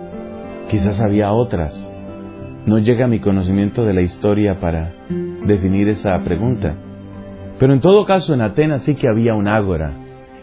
Quizás 0.69 1.01
había 1.01 1.31
otras. 1.31 1.85
No 2.65 2.79
llega 2.79 3.07
mi 3.07 3.19
conocimiento 3.19 3.85
de 3.85 3.93
la 3.93 4.01
historia 4.01 4.59
para 4.59 4.93
definir 5.49 5.89
esa 5.89 6.23
pregunta. 6.23 6.77
Pero 7.59 7.73
en 7.73 7.81
todo 7.81 8.05
caso 8.05 8.33
en 8.33 8.41
Atenas 8.41 8.83
sí 8.83 8.95
que 8.95 9.09
había 9.09 9.33
un 9.33 9.49
ágora, 9.49 9.91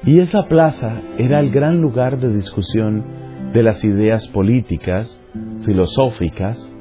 y 0.04 0.20
esa 0.20 0.46
plaza 0.46 1.00
era 1.16 1.40
el 1.40 1.50
gran 1.50 1.80
lugar 1.80 2.18
de 2.18 2.28
discusión 2.28 3.04
de 3.52 3.62
las 3.62 3.82
ideas 3.82 4.28
políticas, 4.28 5.20
filosóficas, 5.64 6.72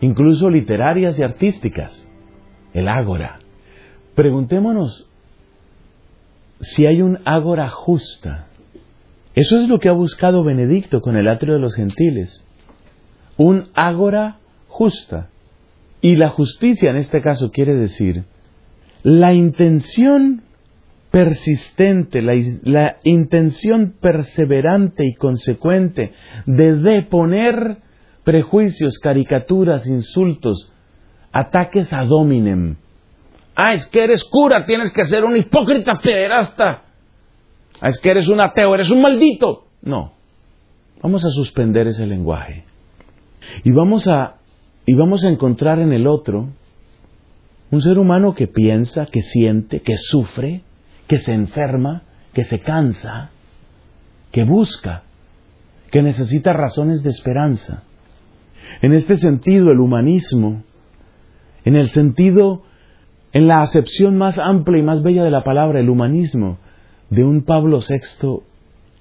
incluso 0.00 0.48
literarias 0.48 1.18
y 1.18 1.24
artísticas. 1.24 2.08
El 2.72 2.88
ágora. 2.88 3.40
Preguntémonos 4.14 5.10
si 6.60 6.86
hay 6.86 7.02
un 7.02 7.18
ágora 7.24 7.68
justa. 7.68 8.46
Eso 9.34 9.58
es 9.58 9.68
lo 9.68 9.78
que 9.78 9.88
ha 9.88 9.92
buscado 9.92 10.44
Benedicto 10.44 11.00
con 11.00 11.16
el 11.16 11.28
atrio 11.28 11.54
de 11.54 11.60
los 11.60 11.74
gentiles. 11.74 12.44
Un 13.36 13.64
ágora 13.74 14.38
justa. 14.68 15.30
Y 16.00 16.16
la 16.16 16.30
justicia 16.30 16.90
en 16.90 16.96
este 16.96 17.20
caso 17.20 17.50
quiere 17.50 17.74
decir 17.74 18.24
la 19.02 19.32
intención 19.32 20.42
persistente, 21.10 22.20
la, 22.20 22.96
intención 23.04 23.94
perseverante 24.00 25.06
y 25.06 25.14
consecuente 25.14 26.12
de 26.46 26.74
deponer 26.74 27.78
prejuicios, 28.24 28.98
caricaturas, 28.98 29.86
insultos, 29.86 30.72
ataques 31.32 31.92
a 31.92 32.04
dominem. 32.04 32.76
Ah, 33.54 33.74
es 33.74 33.86
que 33.86 34.04
eres 34.04 34.22
cura, 34.24 34.66
tienes 34.66 34.92
que 34.92 35.04
ser 35.04 35.24
un 35.24 35.36
hipócrita 35.36 35.98
pederasta. 35.98 36.82
Ah, 37.80 37.88
es 37.88 37.98
que 37.98 38.10
eres 38.10 38.28
un 38.28 38.40
ateo, 38.40 38.74
eres 38.74 38.90
un 38.90 39.00
maldito. 39.00 39.68
No. 39.82 40.12
Vamos 41.02 41.24
a 41.24 41.30
suspender 41.30 41.86
ese 41.86 42.06
lenguaje. 42.06 42.64
Y 43.64 43.72
vamos 43.72 44.06
a, 44.08 44.37
y 44.88 44.94
vamos 44.94 45.22
a 45.22 45.28
encontrar 45.28 45.80
en 45.80 45.92
el 45.92 46.06
otro 46.06 46.48
un 47.70 47.82
ser 47.82 47.98
humano 47.98 48.34
que 48.34 48.46
piensa, 48.46 49.04
que 49.04 49.20
siente, 49.20 49.80
que 49.80 49.98
sufre, 49.98 50.62
que 51.06 51.18
se 51.18 51.34
enferma, 51.34 52.04
que 52.32 52.44
se 52.44 52.60
cansa, 52.60 53.28
que 54.32 54.44
busca, 54.44 55.02
que 55.90 56.02
necesita 56.02 56.54
razones 56.54 57.02
de 57.02 57.10
esperanza. 57.10 57.82
En 58.80 58.94
este 58.94 59.16
sentido, 59.16 59.70
el 59.72 59.80
humanismo, 59.80 60.62
en 61.66 61.76
el 61.76 61.88
sentido, 61.88 62.62
en 63.34 63.46
la 63.46 63.60
acepción 63.60 64.16
más 64.16 64.38
amplia 64.38 64.80
y 64.80 64.86
más 64.86 65.02
bella 65.02 65.22
de 65.22 65.30
la 65.30 65.44
palabra, 65.44 65.80
el 65.80 65.90
humanismo 65.90 66.56
de 67.10 67.24
un 67.24 67.42
Pablo 67.42 67.80
VI 67.80 68.38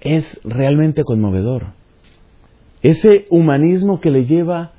es 0.02 0.38
realmente 0.44 1.06
conmovedor. 1.06 1.68
Ese 2.82 3.26
humanismo 3.30 4.02
que 4.02 4.12
le 4.12 4.26
lleva 4.26 4.74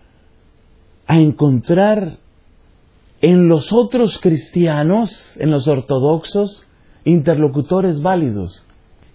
a 1.09 1.17
encontrar 1.17 2.19
en 3.21 3.49
los 3.49 3.73
otros 3.73 4.21
cristianos, 4.21 5.37
en 5.41 5.51
los 5.51 5.67
ortodoxos, 5.67 6.65
interlocutores 7.05 8.01
válidos. 8.01 8.65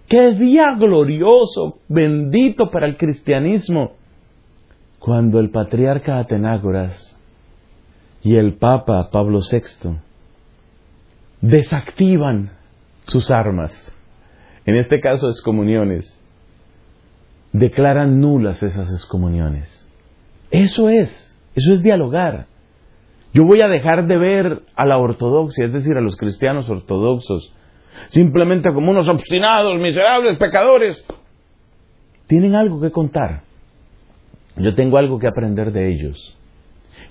¡Qué 0.10 0.32
día 0.32 0.76
glorioso, 0.76 1.80
bendito 1.88 2.70
para 2.70 2.88
el 2.88 2.98
cristianismo! 2.98 3.94
cuando 5.04 5.42
el 5.42 5.50
patriarca 5.50 6.18
Atenágoras 6.18 7.14
y 8.22 8.38
el 8.38 8.54
Papa 8.54 9.10
Pablo 9.12 9.42
VI 9.42 9.98
desactivan 11.42 12.54
sus 13.02 13.30
armas, 13.30 13.94
en 14.66 14.78
este 14.78 15.02
caso 15.02 15.28
excomuniones, 15.28 16.18
declaran 17.52 18.22
nulas 18.22 18.64
esas 18.64 18.90
excomuniones. 18.92 19.86
Eso 20.52 20.88
es, 20.88 21.33
eso 21.56 21.74
es 21.74 21.84
dialogar. 21.84 22.48
Yo 23.34 23.46
voy 23.46 23.62
a 23.62 23.68
dejar 23.68 24.08
de 24.08 24.18
ver 24.18 24.62
a 24.76 24.86
la 24.86 24.98
ortodoxia, 24.98 25.66
es 25.66 25.74
decir, 25.74 25.98
a 25.98 26.02
los 26.02 26.16
cristianos 26.16 26.70
ortodoxos, 26.70 27.54
simplemente 28.10 28.72
como 28.72 28.92
unos 28.92 29.08
obstinados, 29.08 29.80
miserables, 29.80 30.38
pecadores. 30.38 31.04
Tienen 32.28 32.56
algo 32.56 32.80
que 32.80 32.92
contar. 32.92 33.44
Yo 34.58 34.76
tengo 34.76 34.98
algo 34.98 35.18
que 35.18 35.28
aprender 35.28 35.72
de 35.72 35.92
ellos. 35.92 36.38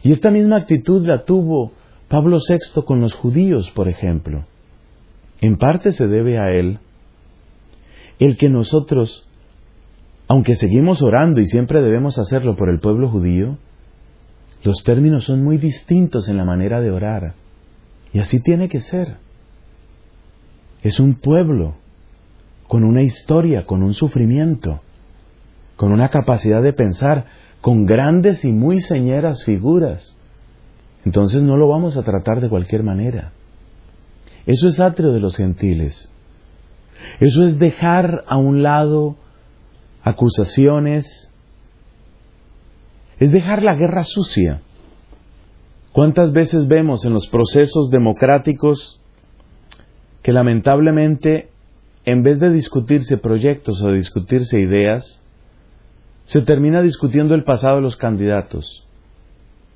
Y 0.04 0.12
esta 0.12 0.30
misma 0.30 0.58
actitud 0.58 1.04
la 1.06 1.24
tuvo 1.24 1.72
Pablo 2.08 2.38
VI 2.38 2.82
con 2.82 3.00
los 3.00 3.14
judíos, 3.14 3.70
por 3.70 3.88
ejemplo. 3.88 4.44
En 5.40 5.56
parte 5.56 5.90
se 5.90 6.06
debe 6.06 6.38
a 6.38 6.52
él 6.52 6.78
el 8.20 8.36
que 8.36 8.48
nosotros, 8.48 9.28
aunque 10.28 10.54
seguimos 10.54 11.02
orando 11.02 11.40
y 11.40 11.46
siempre 11.46 11.82
debemos 11.82 12.18
hacerlo 12.18 12.54
por 12.54 12.70
el 12.70 12.78
pueblo 12.78 13.08
judío, 13.08 13.58
los 14.64 14.84
términos 14.84 15.24
son 15.24 15.42
muy 15.42 15.58
distintos 15.58 16.28
en 16.28 16.36
la 16.36 16.44
manera 16.44 16.80
de 16.80 16.90
orar. 16.90 17.34
Y 18.12 18.20
así 18.20 18.40
tiene 18.40 18.68
que 18.68 18.80
ser. 18.80 19.16
Es 20.82 21.00
un 21.00 21.14
pueblo 21.14 21.76
con 22.68 22.84
una 22.84 23.02
historia, 23.02 23.66
con 23.66 23.82
un 23.82 23.92
sufrimiento, 23.92 24.80
con 25.76 25.92
una 25.92 26.10
capacidad 26.10 26.62
de 26.62 26.72
pensar, 26.72 27.26
con 27.60 27.86
grandes 27.86 28.44
y 28.44 28.52
muy 28.52 28.80
señeras 28.80 29.44
figuras. 29.44 30.16
Entonces 31.04 31.42
no 31.42 31.56
lo 31.56 31.68
vamos 31.68 31.96
a 31.96 32.02
tratar 32.02 32.40
de 32.40 32.48
cualquier 32.48 32.82
manera. 32.82 33.32
Eso 34.46 34.68
es 34.68 34.80
atrio 34.80 35.12
de 35.12 35.20
los 35.20 35.36
gentiles. 35.36 36.12
Eso 37.20 37.44
es 37.44 37.58
dejar 37.58 38.24
a 38.26 38.36
un 38.36 38.62
lado 38.62 39.16
acusaciones, 40.02 41.31
es 43.22 43.30
dejar 43.30 43.62
la 43.62 43.76
guerra 43.76 44.02
sucia. 44.02 44.62
¿Cuántas 45.92 46.32
veces 46.32 46.66
vemos 46.66 47.04
en 47.04 47.12
los 47.12 47.28
procesos 47.28 47.88
democráticos 47.88 49.00
que 50.24 50.32
lamentablemente, 50.32 51.50
en 52.04 52.24
vez 52.24 52.40
de 52.40 52.50
discutirse 52.50 53.18
proyectos 53.18 53.80
o 53.80 53.92
discutirse 53.92 54.58
ideas, 54.58 55.22
se 56.24 56.40
termina 56.40 56.82
discutiendo 56.82 57.36
el 57.36 57.44
pasado 57.44 57.76
de 57.76 57.82
los 57.82 57.96
candidatos? 57.96 58.88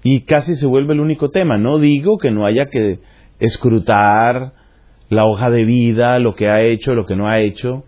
Y 0.03 0.23
casi 0.23 0.57
se 0.57 0.67
vuelve 0.67 0.95
el 0.95 1.01
único 1.01 1.29
tema. 1.29 1.57
No 1.57 1.79
digo 1.79 2.19
que 2.19 2.33
no 2.33 2.47
haya 2.47 2.67
que 2.67 2.99
escrutar 3.39 4.55
la 5.09 5.25
hoja 5.25 5.51
de 5.51 5.63
vida, 5.65 6.19
lo 6.19 6.35
que 6.35 6.49
ha 6.49 6.63
hecho, 6.63 6.95
lo 6.95 7.07
que 7.07 7.15
no 7.15 7.29
ha 7.29 7.39
hecho. 7.39 7.85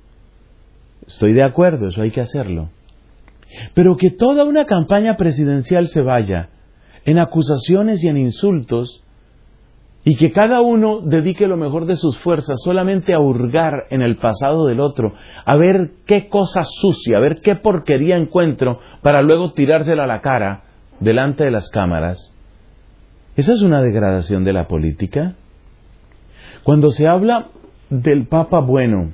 Estoy 1.04 1.32
de 1.32 1.42
acuerdo, 1.42 1.88
eso 1.88 2.00
hay 2.00 2.12
que 2.12 2.20
hacerlo. 2.20 2.70
Pero 3.74 3.96
que 3.96 4.10
toda 4.10 4.44
una 4.44 4.66
campaña 4.66 5.16
presidencial 5.16 5.88
se 5.88 6.02
vaya 6.02 6.50
en 7.04 7.18
acusaciones 7.18 8.02
y 8.04 8.08
en 8.08 8.18
insultos 8.18 9.02
y 10.04 10.16
que 10.16 10.32
cada 10.32 10.60
uno 10.60 11.00
dedique 11.00 11.46
lo 11.46 11.56
mejor 11.56 11.86
de 11.86 11.96
sus 11.96 12.18
fuerzas 12.18 12.60
solamente 12.64 13.12
a 13.12 13.20
hurgar 13.20 13.86
en 13.90 14.00
el 14.00 14.16
pasado 14.16 14.66
del 14.66 14.80
otro, 14.80 15.12
a 15.44 15.56
ver 15.56 15.90
qué 16.06 16.28
cosa 16.28 16.62
sucia, 16.62 17.18
a 17.18 17.20
ver 17.20 17.40
qué 17.42 17.56
porquería 17.56 18.16
encuentro 18.16 18.78
para 19.02 19.22
luego 19.22 19.52
tirársela 19.52 20.04
a 20.04 20.06
la 20.06 20.20
cara 20.20 20.62
delante 21.00 21.44
de 21.44 21.50
las 21.50 21.68
cámaras. 21.68 22.32
¿Esa 23.36 23.52
es 23.52 23.62
una 23.62 23.82
degradación 23.82 24.44
de 24.44 24.52
la 24.52 24.66
política? 24.66 25.34
Cuando 26.62 26.90
se 26.90 27.06
habla 27.06 27.48
del 27.90 28.26
Papa 28.26 28.60
bueno, 28.60 29.12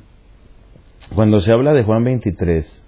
cuando 1.15 1.41
se 1.41 1.53
habla 1.53 1.73
de 1.73 1.83
Juan 1.83 2.05
23, 2.05 2.84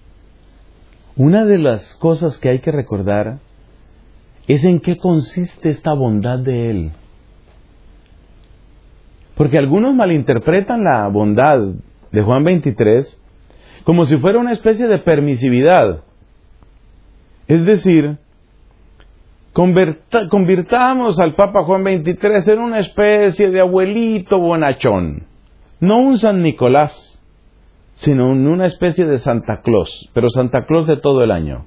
una 1.17 1.45
de 1.45 1.59
las 1.59 1.95
cosas 1.97 2.39
que 2.39 2.51
hay 2.51 2.59
que 2.61 2.71
recordar 2.71 3.39
es 4.47 4.63
en 4.65 4.81
qué 4.81 4.99
consiste 4.99 5.71
esta 5.71 5.95
bondad 5.95 6.39
de 6.39 6.71
Él. 6.71 6.93
Porque 9.35 9.59
algunos 9.59 9.95
malinterpretan 9.95 10.85
la 10.85 11.09
bondad 11.09 11.59
de 12.13 12.23
Juan 12.23 12.45
23 12.45 13.23
como 13.85 14.05
si 14.05 14.19
fuera 14.19 14.39
una 14.39 14.53
especie 14.53 14.89
de 14.89 14.99
permisividad. 14.99 16.03
Es 17.47 17.65
decir, 17.65 18.19
convirtamos 19.53 21.21
al 21.21 21.35
Papa 21.35 21.63
Juan 21.63 21.85
23 21.85 22.49
en 22.49 22.59
una 22.59 22.79
especie 22.81 23.51
de 23.51 23.61
abuelito 23.61 24.39
bonachón, 24.39 25.25
no 25.81 25.99
un 25.99 26.19
San 26.19 26.43
Nicolás, 26.43 27.16
sino 27.97 28.31
una 28.31 28.67
especie 28.67 29.07
de 29.07 29.19
Santa 29.19 29.63
Claus, 29.63 30.11
pero 30.13 30.29
Santa 30.29 30.67
Claus 30.67 30.87
de 30.87 30.99
todo 30.99 31.23
el 31.25 31.31
año. 31.31 31.65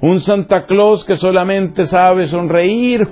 Un 0.00 0.20
Santa 0.20 0.66
Claus 0.66 1.04
que 1.04 1.16
solamente 1.16 1.84
sabe 1.84 2.26
sonreír 2.26 3.02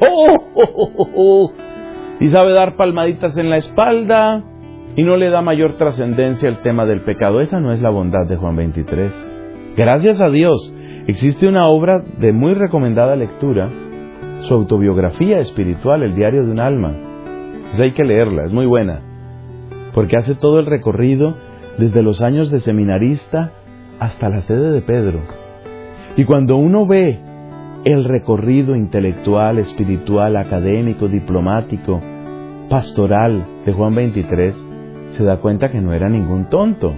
y 2.20 2.28
sabe 2.28 2.52
dar 2.52 2.76
palmaditas 2.76 3.36
en 3.38 3.50
la 3.50 3.56
espalda 3.56 4.44
y 4.96 5.02
no 5.02 5.16
le 5.16 5.30
da 5.30 5.42
mayor 5.42 5.74
trascendencia 5.78 6.48
al 6.48 6.62
tema 6.62 6.86
del 6.86 7.02
pecado. 7.02 7.40
Esa 7.40 7.60
no 7.60 7.72
es 7.72 7.82
la 7.82 7.90
bondad 7.90 8.26
de 8.28 8.36
Juan 8.36 8.54
23. 8.56 9.72
Gracias 9.76 10.20
a 10.20 10.28
Dios 10.28 10.72
existe 11.08 11.48
una 11.48 11.66
obra 11.66 12.04
de 12.18 12.32
muy 12.32 12.54
recomendada 12.54 13.16
lectura, 13.16 13.68
su 14.42 14.54
autobiografía 14.54 15.38
espiritual, 15.38 16.04
el 16.04 16.14
diario 16.14 16.44
de 16.44 16.52
un 16.52 16.60
alma. 16.60 16.92
Pues 17.68 17.80
hay 17.80 17.92
que 17.92 18.04
leerla, 18.04 18.44
es 18.44 18.52
muy 18.52 18.66
buena, 18.66 19.00
porque 19.92 20.16
hace 20.16 20.36
todo 20.36 20.60
el 20.60 20.66
recorrido 20.66 21.49
desde 21.78 22.02
los 22.02 22.20
años 22.20 22.50
de 22.50 22.60
seminarista 22.60 23.52
hasta 23.98 24.28
la 24.28 24.42
sede 24.42 24.72
de 24.72 24.82
Pedro. 24.82 25.20
Y 26.16 26.24
cuando 26.24 26.56
uno 26.56 26.86
ve 26.86 27.18
el 27.84 28.04
recorrido 28.04 28.76
intelectual, 28.76 29.58
espiritual, 29.58 30.36
académico, 30.36 31.08
diplomático, 31.08 32.00
pastoral 32.68 33.44
de 33.64 33.72
Juan 33.72 33.94
23, 33.94 34.66
se 35.12 35.24
da 35.24 35.38
cuenta 35.38 35.70
que 35.70 35.80
no 35.80 35.92
era 35.92 36.08
ningún 36.08 36.48
tonto, 36.48 36.92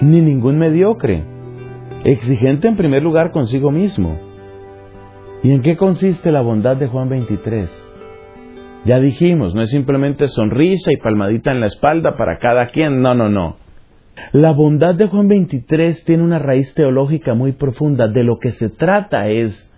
ni 0.00 0.20
ningún 0.20 0.58
mediocre, 0.58 1.24
exigente 2.04 2.68
en 2.68 2.76
primer 2.76 3.02
lugar 3.02 3.32
consigo 3.32 3.70
mismo. 3.70 4.18
¿Y 5.42 5.52
en 5.52 5.62
qué 5.62 5.76
consiste 5.76 6.30
la 6.30 6.42
bondad 6.42 6.76
de 6.76 6.88
Juan 6.88 7.08
23? 7.08 7.68
Ya 8.86 9.00
dijimos, 9.00 9.52
no 9.52 9.62
es 9.62 9.70
simplemente 9.70 10.28
sonrisa 10.28 10.92
y 10.92 10.96
palmadita 10.96 11.50
en 11.50 11.58
la 11.58 11.66
espalda 11.66 12.16
para 12.16 12.38
cada 12.38 12.68
quien, 12.68 13.02
no, 13.02 13.16
no, 13.16 13.28
no. 13.28 13.56
La 14.30 14.52
bondad 14.52 14.94
de 14.94 15.08
Juan 15.08 15.26
23 15.26 16.04
tiene 16.04 16.22
una 16.22 16.38
raíz 16.38 16.72
teológica 16.74 17.34
muy 17.34 17.50
profunda. 17.50 18.06
De 18.06 18.22
lo 18.22 18.38
que 18.38 18.52
se 18.52 18.68
trata 18.68 19.28
es 19.28 19.72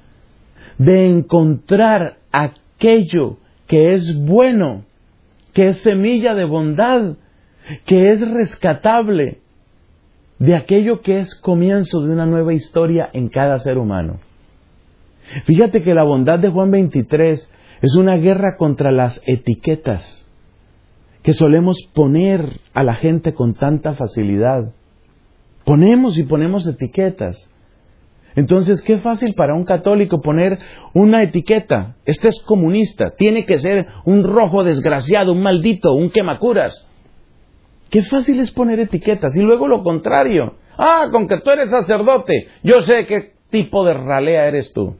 de 0.77 1.09
encontrar 1.09 2.19
aquello 2.33 3.39
que 3.67 3.93
es 3.93 4.15
bueno, 4.27 4.85
que 5.55 5.69
es 5.69 5.79
semilla 5.79 6.35
de 6.35 6.45
bondad, 6.45 7.17
que 7.87 8.11
es 8.11 8.21
rescatable, 8.31 9.39
de 10.39 10.55
aquello 10.55 11.01
que 11.01 11.21
es 11.21 11.35
comienzo 11.35 12.03
de 12.03 12.13
una 12.13 12.27
nueva 12.27 12.53
historia 12.53 13.09
en 13.15 13.31
cada 13.31 13.57
ser 13.57 13.79
humano. 13.79 14.21
Fíjate 15.45 15.83
que 15.83 15.95
la 15.95 16.05
bondad 16.05 16.39
de 16.39 16.51
Juan 16.51 16.71
23 16.71 17.51
es 17.83 17.95
una 17.97 18.17
guerra 18.17 18.57
contra 18.57 18.91
las 18.91 19.21
etiquetas 19.27 20.27
que 21.23 21.33
solemos 21.33 21.77
poner 21.95 22.61
a 22.75 22.83
la 22.83 22.95
gente 22.95 23.35
con 23.35 23.55
tanta 23.55 23.95
facilidad. 23.95 24.73
Ponemos 25.65 26.17
y 26.17 26.23
ponemos 26.23 26.67
etiquetas. 26.67 27.37
Entonces, 28.35 28.81
qué 28.83 28.99
fácil 28.99 29.35
para 29.35 29.55
un 29.55 29.65
católico 29.65 30.21
poner 30.21 30.59
una 30.95 31.23
etiqueta. 31.23 31.97
Este 32.05 32.29
es 32.29 32.43
comunista, 32.43 33.11
tiene 33.17 33.45
que 33.45 33.59
ser 33.59 33.87
un 34.05 34.23
rojo 34.23 34.65
desgraciado, 34.65 35.33
un 35.33 35.43
maldito, 35.43 35.93
un 35.93 36.11
quemacuras. 36.11 36.87
Qué 37.91 38.03
fácil 38.03 38.39
es 38.41 38.51
poner 38.51 38.81
etiquetas. 38.81 39.35
Y 39.37 39.43
luego 39.43 39.67
lo 39.67 39.83
contrario. 39.83 40.55
Ah, 40.79 41.09
con 41.11 41.27
que 41.27 41.41
tú 41.41 41.51
eres 41.51 41.71
sacerdote, 41.71 42.47
yo 42.63 42.81
sé 42.83 43.07
qué 43.07 43.33
tipo 43.51 43.85
de 43.85 43.95
ralea 43.95 44.47
eres 44.47 44.73
tú. 44.73 44.97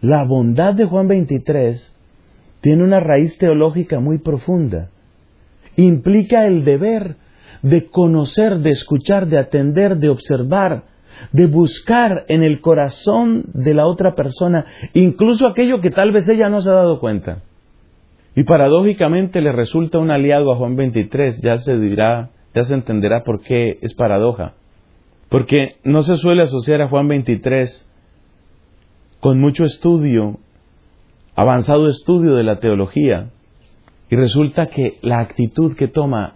La 0.00 0.24
bondad 0.24 0.74
de 0.74 0.84
Juan 0.84 1.08
23 1.08 1.95
tiene 2.66 2.82
una 2.82 2.98
raíz 2.98 3.38
teológica 3.38 4.00
muy 4.00 4.18
profunda. 4.18 4.90
Implica 5.76 6.46
el 6.46 6.64
deber 6.64 7.14
de 7.62 7.86
conocer, 7.86 8.58
de 8.58 8.70
escuchar, 8.70 9.28
de 9.28 9.38
atender, 9.38 9.98
de 9.98 10.08
observar, 10.08 10.82
de 11.30 11.46
buscar 11.46 12.24
en 12.26 12.42
el 12.42 12.60
corazón 12.60 13.44
de 13.54 13.72
la 13.72 13.86
otra 13.86 14.16
persona, 14.16 14.66
incluso 14.94 15.46
aquello 15.46 15.80
que 15.80 15.92
tal 15.92 16.10
vez 16.10 16.28
ella 16.28 16.48
no 16.48 16.60
se 16.60 16.70
ha 16.70 16.72
dado 16.72 16.98
cuenta. 16.98 17.44
Y 18.34 18.42
paradójicamente 18.42 19.40
le 19.40 19.52
resulta 19.52 20.00
un 20.00 20.10
aliado 20.10 20.50
a 20.50 20.56
Juan 20.56 20.74
23, 20.74 21.40
ya 21.40 21.58
se 21.58 21.78
dirá, 21.78 22.30
ya 22.52 22.62
se 22.62 22.74
entenderá 22.74 23.22
por 23.22 23.42
qué 23.42 23.78
es 23.80 23.94
paradoja. 23.94 24.54
Porque 25.28 25.76
no 25.84 26.02
se 26.02 26.16
suele 26.16 26.42
asociar 26.42 26.82
a 26.82 26.88
Juan 26.88 27.06
23 27.06 27.88
con 29.20 29.38
mucho 29.38 29.62
estudio, 29.62 30.40
avanzado 31.36 31.88
estudio 31.88 32.34
de 32.34 32.42
la 32.42 32.58
teología, 32.58 33.30
y 34.08 34.16
resulta 34.16 34.66
que 34.66 34.94
la 35.02 35.20
actitud 35.20 35.76
que 35.76 35.88
toma 35.88 36.34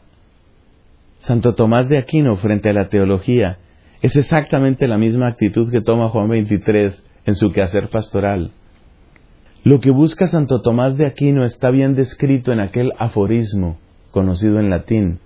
Santo 1.20 1.54
Tomás 1.54 1.88
de 1.88 1.98
Aquino 1.98 2.36
frente 2.36 2.70
a 2.70 2.72
la 2.72 2.88
teología 2.88 3.58
es 4.02 4.16
exactamente 4.16 4.88
la 4.88 4.98
misma 4.98 5.28
actitud 5.28 5.70
que 5.70 5.80
toma 5.80 6.08
Juan 6.08 6.28
23 6.28 7.04
en 7.26 7.34
su 7.34 7.50
quehacer 7.52 7.88
pastoral. 7.88 8.52
Lo 9.62 9.80
que 9.80 9.90
busca 9.90 10.26
Santo 10.26 10.62
Tomás 10.62 10.96
de 10.96 11.06
Aquino 11.06 11.44
está 11.44 11.70
bien 11.70 11.94
descrito 11.94 12.52
en 12.52 12.60
aquel 12.60 12.92
aforismo 12.98 13.78
conocido 14.10 14.58
en 14.58 14.70
latín. 14.70 15.20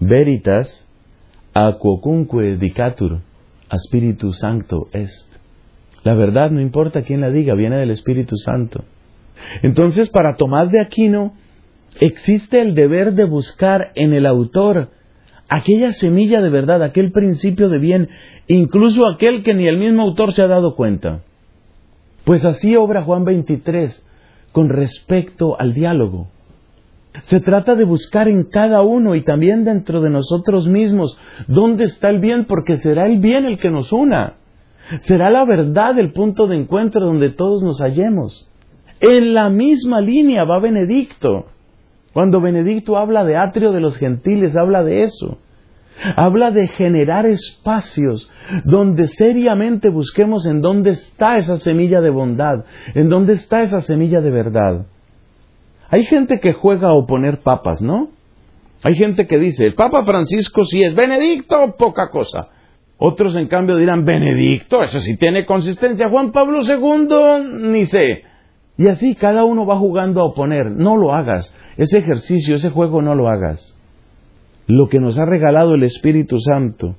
Veritas 0.00 0.88
aquocunque 1.54 2.56
dicatur, 2.56 3.20
a 3.68 3.76
Spiritu 3.78 4.32
Sancto 4.32 4.88
est. 4.92 5.45
La 6.06 6.14
verdad, 6.14 6.52
no 6.52 6.60
importa 6.60 7.02
quién 7.02 7.20
la 7.20 7.32
diga, 7.32 7.54
viene 7.54 7.78
del 7.78 7.90
Espíritu 7.90 8.36
Santo. 8.36 8.84
Entonces, 9.62 10.08
para 10.08 10.36
Tomás 10.36 10.70
de 10.70 10.80
Aquino, 10.80 11.34
existe 11.98 12.60
el 12.60 12.76
deber 12.76 13.14
de 13.14 13.24
buscar 13.24 13.90
en 13.96 14.14
el 14.14 14.24
autor 14.24 14.90
aquella 15.48 15.92
semilla 15.92 16.40
de 16.40 16.48
verdad, 16.48 16.84
aquel 16.84 17.10
principio 17.10 17.68
de 17.68 17.80
bien, 17.80 18.08
incluso 18.46 19.04
aquel 19.04 19.42
que 19.42 19.52
ni 19.52 19.66
el 19.66 19.78
mismo 19.78 20.02
autor 20.02 20.32
se 20.32 20.42
ha 20.42 20.46
dado 20.46 20.76
cuenta. 20.76 21.24
Pues 22.22 22.44
así 22.44 22.76
obra 22.76 23.02
Juan 23.02 23.24
23 23.24 24.06
con 24.52 24.68
respecto 24.68 25.58
al 25.58 25.74
diálogo. 25.74 26.28
Se 27.24 27.40
trata 27.40 27.74
de 27.74 27.82
buscar 27.82 28.28
en 28.28 28.44
cada 28.44 28.80
uno 28.82 29.16
y 29.16 29.22
también 29.22 29.64
dentro 29.64 30.00
de 30.00 30.10
nosotros 30.10 30.68
mismos 30.68 31.18
dónde 31.48 31.82
está 31.82 32.10
el 32.10 32.20
bien, 32.20 32.44
porque 32.44 32.76
será 32.76 33.06
el 33.06 33.18
bien 33.18 33.44
el 33.44 33.58
que 33.58 33.72
nos 33.72 33.92
una. 33.92 34.45
Será 35.02 35.30
la 35.30 35.44
verdad 35.44 35.98
el 35.98 36.12
punto 36.12 36.46
de 36.46 36.56
encuentro 36.56 37.00
donde 37.00 37.30
todos 37.30 37.62
nos 37.62 37.80
hallemos. 37.80 38.50
En 39.00 39.34
la 39.34 39.48
misma 39.50 40.00
línea 40.00 40.44
va 40.44 40.60
Benedicto. 40.60 41.46
Cuando 42.12 42.40
Benedicto 42.40 42.96
habla 42.96 43.24
de 43.24 43.36
atrio 43.36 43.72
de 43.72 43.80
los 43.80 43.98
gentiles, 43.98 44.56
habla 44.56 44.82
de 44.82 45.02
eso. 45.02 45.38
Habla 46.16 46.50
de 46.50 46.68
generar 46.68 47.26
espacios 47.26 48.30
donde 48.64 49.08
seriamente 49.08 49.88
busquemos 49.88 50.46
en 50.46 50.60
dónde 50.60 50.90
está 50.90 51.36
esa 51.36 51.56
semilla 51.56 52.00
de 52.00 52.10
bondad, 52.10 52.64
en 52.94 53.08
dónde 53.08 53.32
está 53.32 53.62
esa 53.62 53.80
semilla 53.80 54.20
de 54.20 54.30
verdad. 54.30 54.86
Hay 55.88 56.04
gente 56.04 56.40
que 56.40 56.52
juega 56.52 56.88
a 56.88 56.94
oponer 56.94 57.40
papas, 57.40 57.80
¿no? 57.80 58.10
Hay 58.82 58.94
gente 58.94 59.26
que 59.26 59.38
dice, 59.38 59.66
el 59.66 59.74
Papa 59.74 60.04
Francisco 60.04 60.64
sí 60.64 60.82
es 60.82 60.94
Benedicto, 60.94 61.74
poca 61.78 62.10
cosa. 62.10 62.48
Otros 62.98 63.36
en 63.36 63.48
cambio 63.48 63.76
dirán, 63.76 64.04
Benedicto, 64.04 64.82
eso 64.82 65.00
sí 65.00 65.16
tiene 65.16 65.44
consistencia. 65.44 66.08
Juan 66.08 66.32
Pablo 66.32 66.60
II, 66.62 67.70
ni 67.70 67.84
sé. 67.84 68.22
Y 68.78 68.88
así 68.88 69.14
cada 69.14 69.44
uno 69.44 69.66
va 69.66 69.78
jugando 69.78 70.20
a 70.20 70.24
oponer. 70.24 70.70
No 70.70 70.96
lo 70.96 71.12
hagas. 71.12 71.54
Ese 71.76 71.98
ejercicio, 71.98 72.56
ese 72.56 72.70
juego 72.70 73.02
no 73.02 73.14
lo 73.14 73.28
hagas. 73.28 73.74
Lo 74.66 74.88
que 74.88 74.98
nos 74.98 75.18
ha 75.18 75.26
regalado 75.26 75.74
el 75.74 75.82
Espíritu 75.82 76.38
Santo 76.38 76.96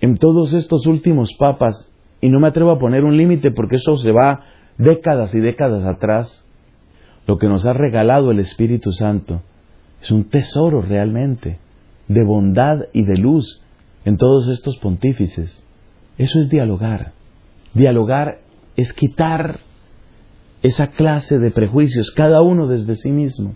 en 0.00 0.16
todos 0.16 0.52
estos 0.52 0.86
últimos 0.86 1.30
papas, 1.38 1.90
y 2.20 2.28
no 2.28 2.40
me 2.40 2.48
atrevo 2.48 2.72
a 2.72 2.78
poner 2.78 3.04
un 3.04 3.16
límite 3.16 3.50
porque 3.50 3.76
eso 3.76 3.96
se 3.96 4.12
va 4.12 4.44
décadas 4.76 5.34
y 5.34 5.40
décadas 5.40 5.84
atrás, 5.84 6.44
lo 7.26 7.38
que 7.38 7.46
nos 7.46 7.64
ha 7.66 7.72
regalado 7.72 8.30
el 8.30 8.40
Espíritu 8.40 8.92
Santo 8.92 9.42
es 10.02 10.10
un 10.10 10.28
tesoro 10.28 10.82
realmente 10.82 11.58
de 12.08 12.24
bondad 12.24 12.80
y 12.92 13.04
de 13.04 13.16
luz 13.16 13.61
en 14.04 14.16
todos 14.16 14.48
estos 14.48 14.78
pontífices. 14.78 15.64
Eso 16.18 16.40
es 16.40 16.50
dialogar. 16.50 17.12
Dialogar 17.74 18.40
es 18.76 18.92
quitar 18.92 19.60
esa 20.62 20.88
clase 20.88 21.38
de 21.38 21.50
prejuicios, 21.50 22.10
cada 22.12 22.42
uno 22.42 22.68
desde 22.68 22.94
sí 22.94 23.10
mismo 23.10 23.54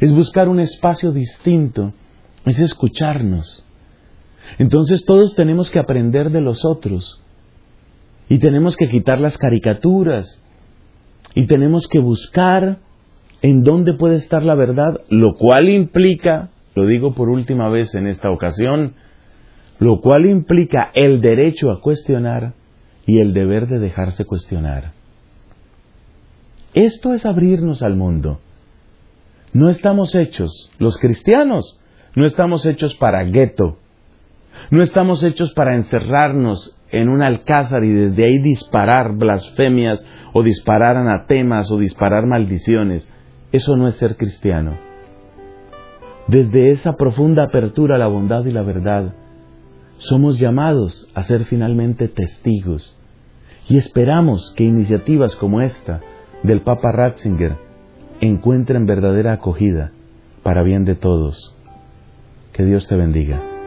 es 0.00 0.14
buscar 0.14 0.48
un 0.48 0.60
espacio 0.60 1.12
distinto, 1.12 1.92
es 2.44 2.60
escucharnos. 2.60 3.64
Entonces 4.58 5.04
todos 5.04 5.34
tenemos 5.34 5.70
que 5.70 5.78
aprender 5.78 6.30
de 6.30 6.40
los 6.40 6.64
otros 6.64 7.22
y 8.28 8.38
tenemos 8.38 8.76
que 8.76 8.88
quitar 8.88 9.20
las 9.20 9.36
caricaturas 9.36 10.42
y 11.34 11.46
tenemos 11.46 11.86
que 11.88 11.98
buscar 11.98 12.78
en 13.42 13.62
dónde 13.62 13.92
puede 13.94 14.16
estar 14.16 14.42
la 14.42 14.54
verdad, 14.54 15.00
lo 15.10 15.34
cual 15.38 15.68
implica, 15.68 16.50
lo 16.74 16.86
digo 16.86 17.14
por 17.14 17.28
última 17.28 17.68
vez 17.68 17.94
en 17.94 18.06
esta 18.06 18.30
ocasión, 18.30 18.94
lo 19.78 20.00
cual 20.00 20.26
implica 20.26 20.90
el 20.94 21.20
derecho 21.20 21.70
a 21.70 21.80
cuestionar 21.80 22.54
y 23.06 23.20
el 23.20 23.32
deber 23.32 23.68
de 23.68 23.78
dejarse 23.78 24.24
cuestionar. 24.24 24.92
Esto 26.74 27.14
es 27.14 27.24
abrirnos 27.24 27.82
al 27.82 27.96
mundo. 27.96 28.40
No 29.52 29.68
estamos 29.68 30.14
hechos, 30.14 30.70
los 30.78 30.98
cristianos, 30.98 31.80
no 32.14 32.26
estamos 32.26 32.66
hechos 32.66 32.94
para 32.96 33.24
gueto, 33.24 33.78
no 34.70 34.82
estamos 34.82 35.22
hechos 35.24 35.54
para 35.54 35.74
encerrarnos 35.74 36.78
en 36.90 37.08
un 37.08 37.22
alcázar 37.22 37.84
y 37.84 37.92
desde 37.92 38.24
ahí 38.24 38.38
disparar 38.40 39.16
blasfemias 39.16 40.04
o 40.32 40.42
disparar 40.42 40.96
anatemas 40.96 41.70
o 41.70 41.78
disparar 41.78 42.26
maldiciones. 42.26 43.10
Eso 43.52 43.76
no 43.76 43.88
es 43.88 43.94
ser 43.94 44.16
cristiano. 44.16 44.76
Desde 46.26 46.70
esa 46.70 46.94
profunda 46.96 47.44
apertura 47.44 47.96
a 47.96 47.98
la 47.98 48.08
bondad 48.08 48.44
y 48.44 48.52
la 48.52 48.62
verdad, 48.62 49.14
somos 49.98 50.38
llamados 50.38 51.08
a 51.14 51.22
ser 51.24 51.44
finalmente 51.44 52.08
testigos 52.08 52.96
y 53.68 53.76
esperamos 53.76 54.52
que 54.56 54.64
iniciativas 54.64 55.36
como 55.36 55.60
esta 55.60 56.00
del 56.42 56.62
Papa 56.62 56.92
Ratzinger 56.92 57.56
encuentren 58.20 58.86
verdadera 58.86 59.34
acogida 59.34 59.92
para 60.42 60.62
bien 60.62 60.84
de 60.84 60.94
todos. 60.94 61.54
Que 62.52 62.64
Dios 62.64 62.88
te 62.88 62.96
bendiga. 62.96 63.57